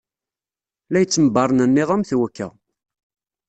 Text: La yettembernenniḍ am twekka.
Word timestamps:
La 0.91 0.99
yettembernenniḍ 1.01 1.89
am 1.91 2.03
twekka. 2.09 2.47